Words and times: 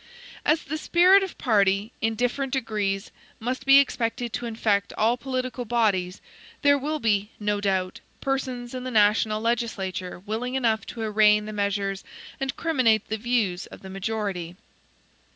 As 0.43 0.63
the 0.63 0.79
spirit 0.79 1.21
of 1.21 1.37
party, 1.37 1.91
in 2.01 2.15
different 2.15 2.51
degrees, 2.53 3.11
must 3.39 3.67
be 3.67 3.77
expected 3.77 4.33
to 4.33 4.47
infect 4.47 4.91
all 4.93 5.15
political 5.15 5.63
bodies, 5.63 6.21
there 6.63 6.75
will 6.75 6.97
be, 6.97 7.29
no 7.39 7.61
doubt, 7.61 7.99
persons 8.19 8.73
in 8.73 8.83
the 8.83 8.89
national 8.89 9.39
legislature 9.41 10.17
willing 10.17 10.55
enough 10.55 10.87
to 10.87 11.01
arraign 11.03 11.45
the 11.45 11.53
measures 11.53 12.03
and 12.39 12.55
criminate 12.57 13.09
the 13.09 13.17
views 13.17 13.67
of 13.67 13.81
the 13.83 13.91
majority. 13.91 14.55